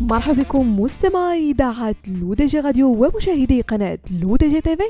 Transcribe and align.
مرحبا 0.00 0.42
بكم 0.42 0.80
مستمعي 0.80 1.50
إذاعة 1.50 1.94
لودجي 2.08 2.60
راديو 2.60 3.04
ومشاهدي 3.04 3.60
قناة 3.60 3.98
لودجي 4.20 4.60
تيفي 4.60 4.82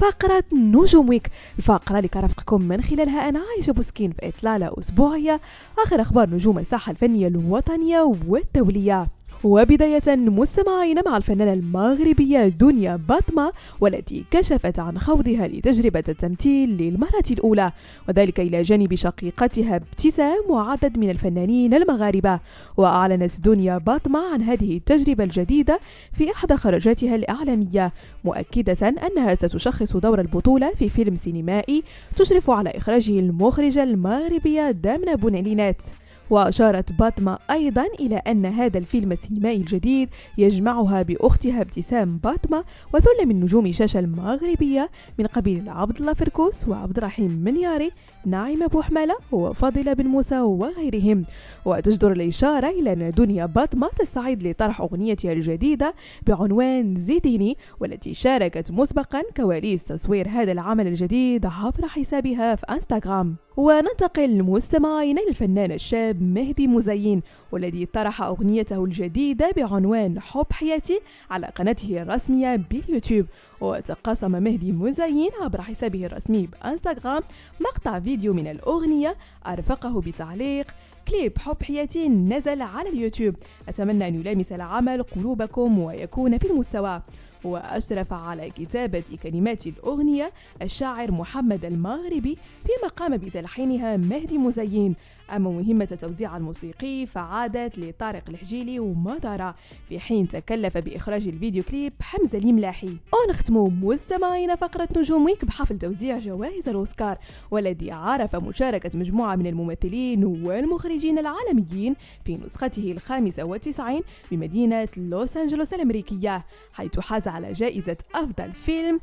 فقرة 0.00 0.44
نجوم 0.52 1.08
week 1.08 1.30
الفقرة 1.58 1.96
اللي 1.96 2.08
كرفقكم 2.08 2.62
من 2.62 2.82
خلالها 2.82 3.28
أنا 3.28 3.40
عايشة 3.54 3.72
بوسكين 3.72 4.12
في 4.12 4.28
إطلالة 4.28 4.70
أسبوعية. 4.78 5.40
آخر 5.78 6.00
أخبار 6.00 6.30
نجوم 6.30 6.58
الساحة 6.58 6.90
الفنية 6.90 7.28
الوطنية 7.28 8.00
والدولية. 8.28 9.06
وبداية 9.44 10.16
مستمعين 10.16 10.96
مع 11.06 11.16
الفنانة 11.16 11.52
المغربية 11.52 12.48
دنيا 12.48 12.96
باطمة 12.96 13.52
والتي 13.80 14.24
كشفت 14.30 14.78
عن 14.78 14.98
خوضها 14.98 15.48
لتجربة 15.48 16.04
التمثيل 16.08 16.70
للمرة 16.70 17.24
الأولى 17.30 17.72
وذلك 18.08 18.40
إلى 18.40 18.62
جانب 18.62 18.94
شقيقتها 18.94 19.76
ابتسام 19.76 20.44
وعدد 20.48 20.98
من 20.98 21.10
الفنانين 21.10 21.74
المغاربة. 21.74 22.40
وأعلنت 22.76 23.40
دنيا 23.40 23.78
باطمة 23.78 24.32
عن 24.32 24.42
هذه 24.42 24.76
التجربة 24.76 25.24
الجديدة 25.24 25.80
في 26.12 26.30
إحدى 26.32 26.56
خرجاتها 26.56 27.16
الإعلامية 27.16 27.92
مؤكدة 28.24 28.88
أنها 28.88 29.34
ستشخص 29.34 29.96
دور 29.96 30.20
البطولة 30.20 30.74
في 30.74 30.88
فيلم 30.88 31.16
سينمائي 31.16 31.82
تشرف 32.16 32.50
على 32.50 32.70
إخراجه 32.70 33.18
المخرجة 33.18 33.82
المغربية 33.82 34.70
دامنا 34.70 35.14
بونالينات. 35.14 35.82
وأشارت 36.30 36.92
باتما 36.92 37.38
أيضا 37.50 37.86
إلى 38.00 38.16
أن 38.16 38.46
هذا 38.46 38.78
الفيلم 38.78 39.12
السينمائي 39.12 39.56
الجديد 39.56 40.08
يجمعها 40.38 41.02
بأختها 41.02 41.60
ابتسام 41.60 42.18
باتما 42.18 42.64
وثلة 42.94 43.24
من 43.26 43.40
نجوم 43.40 43.66
الشاشة 43.66 44.00
المغربية 44.00 44.90
من 45.18 45.26
قبيل 45.26 45.68
عبد 45.68 45.96
الله 45.96 46.12
فركوس 46.12 46.68
وعبد 46.68 46.96
الرحيم 46.96 47.30
منياري 47.30 47.90
ناعمة 48.26 48.66
بوحملة 48.66 49.16
وفاضلة 49.32 49.92
بن 49.92 50.06
موسى 50.06 50.40
وغيرهم. 50.40 51.24
وتجدر 51.64 52.12
الإشارة 52.12 52.68
إلى 52.68 52.92
أن 52.92 53.10
دنيا 53.10 53.46
باتما 53.46 53.88
تستعد 53.98 54.42
لطرح 54.42 54.80
أغنيتها 54.80 55.32
الجديدة 55.32 55.94
بعنوان 56.26 56.96
زيديني 56.96 57.56
والتي 57.80 58.14
شاركت 58.14 58.70
مسبقا 58.70 59.22
كواليس 59.36 59.84
تصوير 59.84 60.28
هذا 60.28 60.52
العمل 60.52 60.86
الجديد 60.86 61.46
عبر 61.46 61.88
حسابها 61.88 62.54
في 62.54 62.66
إنستغرام. 62.70 63.36
وننتقل 63.60 64.42
مستمعينا 64.42 65.20
للفنان 65.20 65.72
الشاب 65.72 66.22
مهدي 66.22 66.66
مزين 66.66 67.22
والذي 67.52 67.86
طرح 67.86 68.22
أغنيته 68.22 68.84
الجديدة 68.84 69.50
بعنوان 69.56 70.20
حب 70.20 70.46
حياتي 70.52 71.00
على 71.30 71.46
قناته 71.46 72.02
الرسمية 72.02 72.56
باليوتيوب. 72.56 73.26
وتقاسم 73.60 74.42
مهدي 74.42 74.72
مزين 74.72 75.30
عبر 75.42 75.60
حسابه 75.60 76.06
الرسمي 76.06 76.46
بإنستغرام 76.46 77.22
مقطع 77.60 78.00
فيديو 78.00 78.32
من 78.32 78.46
الأغنية 78.46 79.16
أرفقه 79.46 80.00
بتعليق 80.00 80.66
كليب 81.08 81.38
حب 81.38 81.62
حياتي 81.62 82.08
نزل 82.08 82.62
على 82.62 82.88
اليوتيوب 82.88 83.34
أتمنى 83.68 84.08
أن 84.08 84.20
يلامس 84.20 84.52
العمل 84.52 85.02
قلوبكم 85.02 85.78
ويكون 85.78 86.38
في 86.38 86.50
المستوى. 86.50 87.02
وأشرف 87.44 88.12
على 88.12 88.50
كتابة 88.50 89.04
كلمات 89.22 89.66
الأغنية 89.66 90.32
الشاعر 90.62 91.10
محمد 91.10 91.64
المغربي 91.64 92.38
فيما 92.66 92.88
قام 92.96 93.16
بتلحينها 93.16 93.96
مهدي 93.96 94.38
مزين. 94.38 94.94
أما 95.30 95.50
مهمة 95.50 95.84
توزيع 95.84 96.36
الموسيقي 96.36 97.06
فعادت 97.06 97.78
لطارق 97.78 98.22
الحجيلي 98.28 98.80
ومدارة 98.80 99.54
في 99.88 100.00
حين 100.00 100.28
تكلف 100.28 100.78
بإخراج 100.78 101.28
الفيديو 101.28 101.62
كليب 101.62 101.92
حمزة 102.00 102.38
الملاحي. 102.38 102.96
ونختم 103.28 103.54
مستمعين 103.82 104.56
فقرة 104.56 104.88
نجوم 104.96 105.24
week 105.24 105.44
بحفل 105.44 105.78
توزيع 105.78 106.18
جوائز 106.18 106.68
الأوسكار 106.68 107.18
والذي 107.50 107.90
عرف 107.92 108.36
مشاركة 108.36 108.98
مجموعة 108.98 109.36
من 109.36 109.46
الممثلين 109.46 110.24
والمخرجين 110.24 111.18
العالميين 111.18 111.96
في 112.24 112.36
نسخته 112.36 112.92
الخامسة 112.92 113.44
والتسعين 113.44 114.02
بمدينة 114.30 114.88
لوس 114.96 115.36
أنجلوس 115.36 115.74
الأمريكية 115.74 116.44
حيث 116.72 117.00
حاز 117.00 117.28
على 117.30 117.52
جائزة 117.52 117.96
أفضل 118.14 118.52
فيلم 118.52 119.00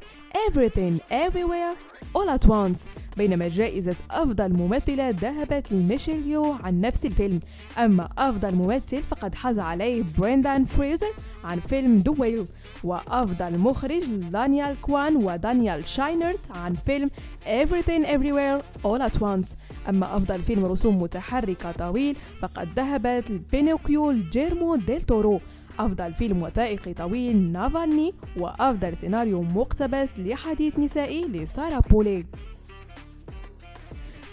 Everything 0.49 0.99
Everywhere 1.11 1.75
All 2.17 2.29
at 2.29 2.47
Once. 2.47 2.79
بينما 3.17 3.47
جائزة 3.47 3.95
أفضل 4.11 4.53
ممثلة 4.53 5.09
ذهبت 5.09 5.71
لميشيل 5.71 6.27
يو 6.27 6.51
عن 6.63 6.81
نفس 6.81 7.05
الفيلم. 7.05 7.39
أما 7.77 8.09
أفضل 8.17 8.55
ممثل 8.55 9.01
فقد 9.01 9.35
حاز 9.35 9.59
عليه 9.59 10.03
بريندان 10.17 10.65
فريزر 10.65 11.13
عن 11.43 11.59
فيلم 11.59 11.97
The 11.97 12.15
Whale 12.17 12.45
وأفضل 12.83 13.57
مخرج 13.57 14.03
دانيال 14.05 14.75
كوان 14.81 15.15
ودانيال 15.15 15.87
شاينرت 15.87 16.51
عن 16.51 16.75
فيلم 16.85 17.09
Everything 17.45 18.05
Everywhere 18.05 18.61
All 18.85 19.11
at 19.11 19.19
Once. 19.21 19.47
أما 19.89 20.17
أفضل 20.17 20.41
فيلم 20.41 20.65
رسوم 20.65 21.01
متحركة 21.01 21.71
طويل 21.71 22.15
فقد 22.41 22.67
ذهبت 22.75 23.31
لبينوكيو 23.31 24.11
جيرمو 24.11 24.75
ديل 24.75 25.01
تورو. 25.01 25.39
أفضل 25.79 26.13
فيلم 26.13 26.41
وثائقي 26.43 26.93
طويل 26.93 27.51
نافالني 27.51 28.13
وأفضل 28.37 28.97
سيناريو 28.97 29.41
مقتبس 29.41 30.19
لحديث 30.19 30.79
نسائي 30.79 31.25
لسارة 31.25 31.79
بولي 31.91 32.25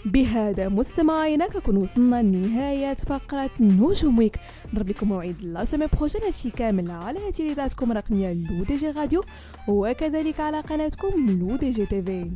بهذا 0.05 0.69
مستمعينا 0.69 1.47
كنكون 1.47 1.77
وصلنا 1.77 2.21
لنهاية 2.21 2.93
فقرة 2.93 3.49
نجوم 3.59 4.17
week. 4.17 4.39
نضرب 4.73 4.89
لكم 4.89 5.07
موعد 5.09 5.35
la 5.41 5.65
semaine 5.65 5.87
prochaine 5.97 6.21
هادشي 6.21 6.49
كامل 6.49 6.91
على 6.91 7.31
إذاعتكم 7.31 7.91
الرقمية 7.91 8.33
لودجي 8.33 8.89
راديو 8.89 9.23
وكذلك 9.67 10.39
على 10.39 10.59
قناتكم 10.59 11.39
لودجي 11.39 11.85
تيفي 11.85 12.31